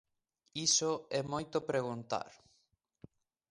[0.67, 2.29] Iso é moito preguntar.